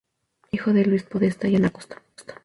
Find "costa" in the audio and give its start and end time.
1.69-2.01